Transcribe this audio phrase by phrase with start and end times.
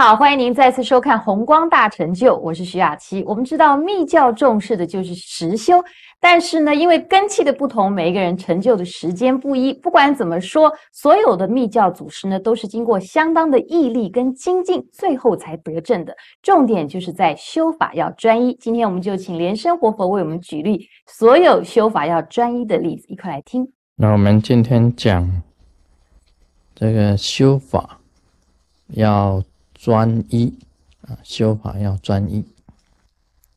[0.00, 3.24] 好，欢迎您再次收看《红光大成就》，我是徐雅琪。
[3.26, 5.82] 我们知道密教重视的就是实修，
[6.20, 9.72] 但是呢，因为根器的不同，每一个人成就的时间不一。
[9.72, 16.16] 不管怎么说，所有的密教祖师呢，都是经过相当的毅力跟精进，最后才得证的。
[16.42, 18.54] 重点就是在修法要专一。
[18.54, 23.68] 今天我们就请莲生活佛为我们举例所有修法要专一的例子，一块来听。
[23.96, 25.28] 那我们今天讲
[26.76, 27.98] 这个修法
[28.90, 29.42] 要。
[29.78, 30.52] 专一
[31.02, 32.44] 啊，修法要专一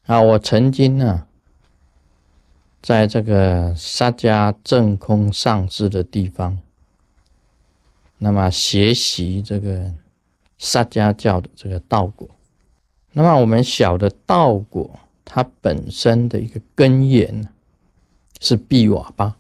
[0.06, 0.22] 啊！
[0.22, 1.26] 我曾经呢，
[2.80, 6.60] 在这个沙迦正空上师的地方，
[8.20, 9.92] 那么学习这个
[10.60, 12.30] 沙迦教的这个道果。
[13.14, 17.50] 那么我们晓得道果，它本身的一个根源，
[18.40, 19.36] 是毕瓦巴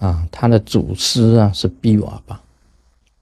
[0.00, 2.43] 啊，它的祖师啊是毕瓦巴。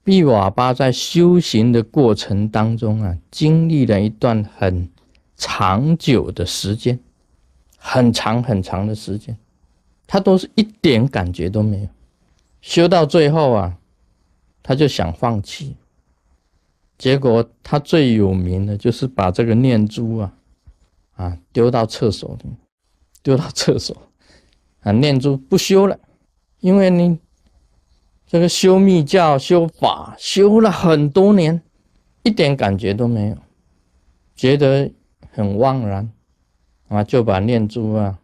[0.03, 4.89] 毕瓦巴在修行的过程当中啊，经历了一段很
[5.37, 6.99] 长久的时间，
[7.77, 9.37] 很长很长的时间，
[10.05, 11.87] 他都是一点感觉都没有。
[12.59, 13.77] 修到最后啊，
[14.61, 15.77] 他就想放弃。
[16.97, 20.33] 结果他最有名的就是把这个念珠啊，
[21.15, 22.49] 啊丢到厕所里，
[23.21, 23.95] 丢到厕所，
[24.81, 25.97] 啊念珠不修了，
[26.59, 27.17] 因为你。
[28.33, 31.61] 这个修密教修法修了很多年，
[32.23, 33.37] 一点感觉都没有，
[34.35, 34.89] 觉得
[35.29, 36.11] 很惘然，
[36.87, 38.17] 啊，就把念珠啊，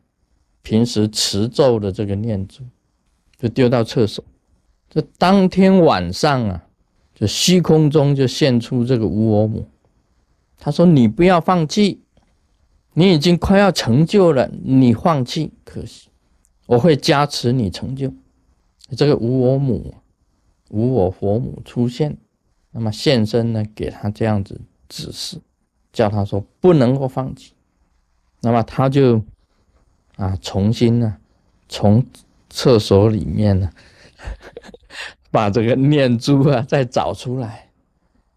[0.63, 2.63] 平时持咒的这个念珠，
[3.37, 4.25] 就丢到厕所。
[4.89, 6.63] 这当天晚上啊，
[7.13, 9.63] 就虚空中就现出这个无我母，
[10.57, 12.01] 他说：“你不要放弃，
[12.93, 16.09] 你已经快要成就了，你放弃可惜，
[16.65, 18.11] 我会加持你成就。”
[18.95, 19.95] 这个无我母。
[20.71, 22.15] 无我佛母出现，
[22.69, 23.65] 那么现身呢？
[23.73, 25.41] 给他这样子指示，
[25.91, 27.53] 叫他说不能够放弃。
[28.41, 29.23] 那么他就
[30.17, 31.17] 啊，重新呢，
[31.67, 32.05] 从
[32.51, 33.71] 厕所里面呢，
[35.31, 37.71] 把这个念珠啊再找出来，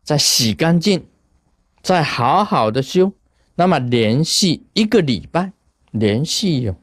[0.03, 1.04] 再洗干净，
[1.82, 3.12] 再好好的修。
[3.56, 5.53] 那么连续一个礼拜，
[5.91, 6.75] 连续有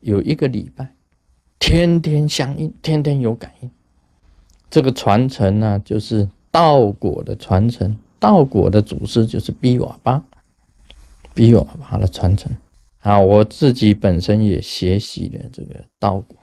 [0.00, 0.94] 有一个礼拜，
[1.60, 3.70] 天天相应，天天有感应。
[4.68, 7.96] 这个传承呢，就是道果的传承。
[8.18, 10.22] 道果的祖师就是比瓦巴，
[11.32, 12.50] 比瓦巴的传承。
[13.00, 16.36] 啊，我自己本身也学习了这个道果。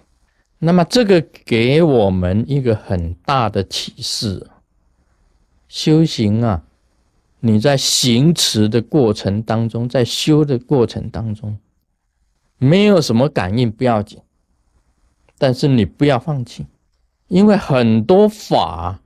[0.59, 4.47] 那么，这个给我们一个很大的启示：
[5.67, 6.63] 修行啊，
[7.39, 11.57] 你在行持的过程当中，在修的过程当中，
[12.57, 14.19] 没有什么感应不要紧，
[15.37, 16.65] 但是你不要放弃。
[17.27, 18.99] 因为很多法，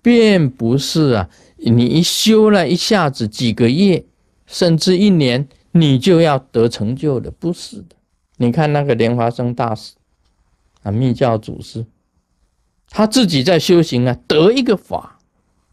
[0.00, 4.04] 并不是啊，你一修了一下子几个月，
[4.46, 7.96] 甚至一年，你就要得成就的，不是的。
[8.36, 9.94] 你看那个莲花生大师
[10.82, 11.84] 啊，密教祖师，
[12.90, 15.18] 他自己在修行啊，得一个法，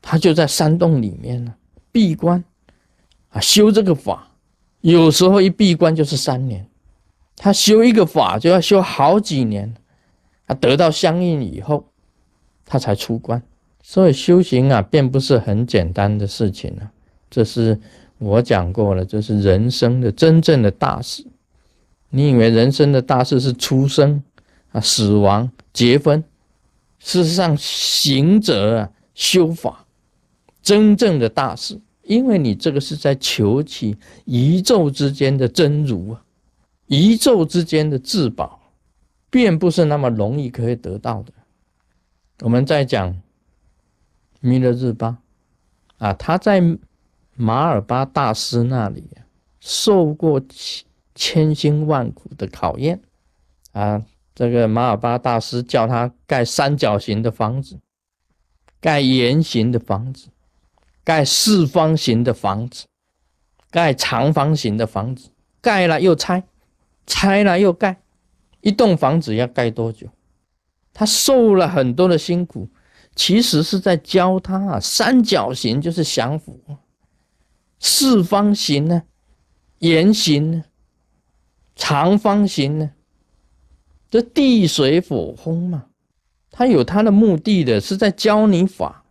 [0.01, 1.53] 他就在山洞里面呢，
[1.91, 2.43] 闭关
[3.29, 4.31] 啊，修这个法，
[4.81, 6.65] 有时候一闭关就是三年，
[7.35, 9.71] 他修一个法就要修好几年，
[10.51, 11.85] 他得到相应以后。
[12.63, 13.43] 他才出关，
[13.83, 16.89] 所以修行啊，并不是很简单的事情啊。
[17.29, 17.77] 这是
[18.17, 21.25] 我讲过了，这是人生的真正的大事。
[22.11, 24.23] 你以为人生的大事是出生
[24.71, 26.23] 啊、死亡、结婚？
[26.99, 29.85] 事实上，行者啊，修法
[30.63, 36.23] 真正的大事，因为你这个是在求取宇宙之间的真如啊，
[36.87, 38.60] 宇宙之间的至宝，
[39.31, 41.33] 并不是那么容易可以得到的。
[42.41, 43.19] 我们在讲
[44.41, 45.17] 弥勒日巴
[45.97, 46.61] 啊，他在
[47.35, 49.09] 马尔巴大师那里
[49.59, 53.01] 受过千千辛万苦的考验
[53.71, 54.03] 啊。
[54.33, 57.79] 这个马尔巴大师叫他盖三角形的房子，
[58.79, 60.29] 盖圆形的房子，
[61.03, 62.85] 盖四方形的房子，
[63.69, 65.29] 盖长方形的房子，
[65.61, 66.43] 盖了又拆，
[67.05, 68.00] 拆了又盖，
[68.61, 70.07] 一栋房子要盖多久？
[70.93, 72.67] 他受了很多的辛苦，
[73.15, 76.59] 其实是在教他啊，三角形就是降伏，
[77.79, 79.03] 四方形呢，
[79.79, 80.63] 圆形呢，
[81.75, 82.91] 长方形呢，
[84.09, 85.85] 这地水火风嘛，
[86.51, 89.05] 他有他的目的的，是在教你法，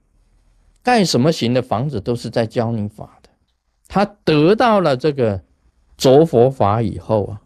[0.83, 3.31] 盖什么形的房子都是在教你法的。
[3.89, 5.43] 他得到了这个
[5.97, 7.41] 着佛法以后啊，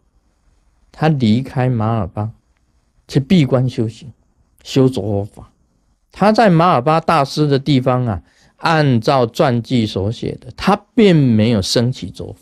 [0.96, 2.30] 他离开马尔巴，
[3.08, 4.12] 去闭关修行。
[4.62, 5.50] 修着法，
[6.10, 8.22] 他在马尔巴大师的地方啊，
[8.56, 12.36] 按照传记所写的，他并没有升起着佛，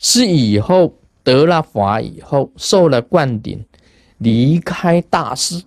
[0.00, 3.64] 是以后得了法以后，受了灌顶，
[4.18, 5.62] 离开大师，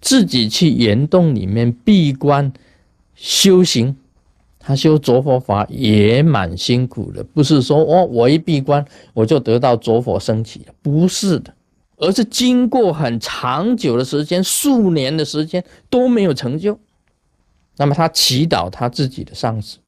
[0.00, 2.52] 自己去岩洞里面闭关
[3.16, 3.96] 修行。
[4.66, 8.84] 他修着佛法也蛮辛苦的，不是说哦，我一闭关
[9.14, 11.54] 我就得到着佛升起，不是的，
[11.98, 16.80] 而是经过很长久的时间，数年的时间都没有成就。
[17.76, 19.78] 那么他祈祷他自己的上司，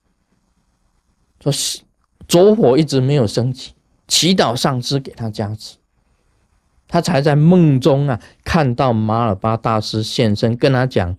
[1.43, 1.81] 说是
[2.29, 3.73] 着火一直没有升起，
[4.07, 5.79] 祈祷上师给他加持，
[6.87, 11.17] 他才在梦中啊看到马尔巴大师现身，跟他讲：“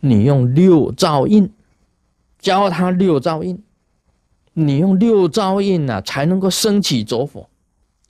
[0.00, 1.52] 你用六照印。”
[2.44, 3.64] 教他六照印，
[4.52, 7.48] 你用六照印呢，才能够升起着火，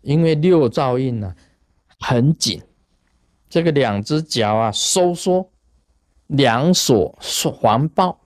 [0.02, 1.32] 因为六照印呢
[2.00, 2.60] 很紧，
[3.48, 5.48] 这个两只脚啊收缩，
[6.26, 7.16] 两手
[7.60, 8.18] 环抱，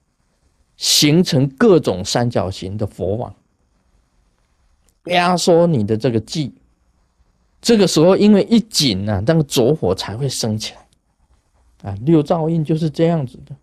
[0.78, 3.34] 形成各种三角形的佛网，
[5.04, 6.54] 压缩你的这个气。
[7.60, 10.72] 这个时候因为一紧呢，那个着火才会升起
[11.82, 13.54] 来，啊，六照印就是这样子的。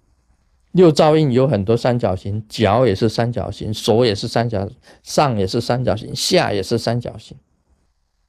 [0.76, 4.70] 六照应有很多三角形，脚也是三角形，手也是三角，
[5.04, 7.38] 上也是三角形，下也是三角形。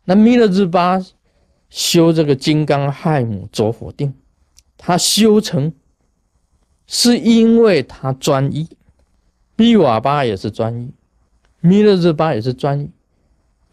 [0.05, 1.05] 那弥勒日巴
[1.69, 4.15] 修这个金刚亥母着火定，
[4.79, 5.73] 他修成
[6.87, 8.69] 是因为他专一，
[9.57, 10.93] 密瓦巴也是专一，
[11.59, 12.89] 弥勒日巴也是专一，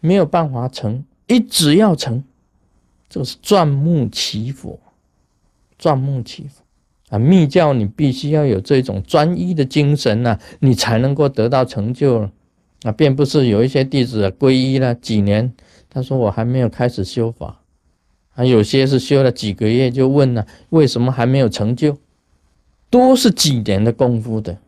[0.00, 2.24] 没有办法成，一直要成，
[3.08, 4.76] 这个是钻木起火，
[5.78, 6.63] 钻木起火。
[7.14, 12.28] 啊，密教你必须要有这种专一的精神呐，你才能够得到成就。
[12.82, 15.54] 啊，并不是有一些弟子皈依了几年，
[15.88, 17.62] 他说我还没有开始修法，
[18.34, 21.96] 啊，有些是修了几个月就问了，为什么还没有成就？
[22.90, 24.58] 都是几年的功夫的，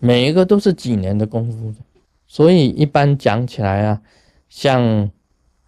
[0.00, 1.76] 每一个都是几年的功夫的。
[2.26, 4.00] 所以一般讲起来啊，
[4.48, 5.10] 像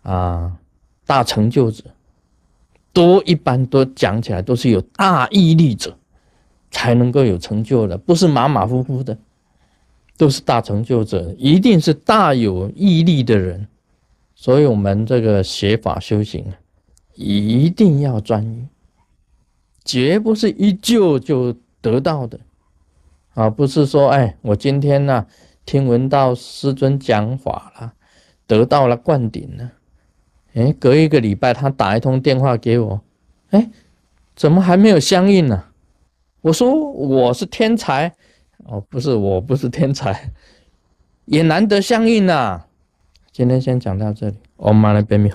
[0.00, 0.56] 啊
[1.04, 1.84] 大成就者，
[2.94, 5.98] 都一般都讲起来都是有大毅力者。
[6.70, 9.16] 才能够有成就的，不是马马虎虎的，
[10.16, 13.66] 都是大成就者，一定是大有毅力的人。
[14.34, 16.56] 所以，我们这个学法修行啊，
[17.14, 18.66] 一定要专一，
[19.84, 22.40] 绝不是一就就得到的
[23.34, 23.50] 啊！
[23.50, 25.26] 不是说，哎，我今天呢
[25.66, 27.92] 听闻到师尊讲法了，
[28.46, 29.72] 得到了灌顶了，
[30.54, 33.02] 哎，隔一个礼拜他打一通电话给我，
[33.50, 33.70] 哎，
[34.34, 35.64] 怎么还没有相应呢？
[36.42, 38.12] 我说我是天才，
[38.64, 40.30] 哦，不是，我不是天才，
[41.26, 42.64] 也难得相遇呐。
[43.30, 45.30] 今天先讲到这里，我马来 baby。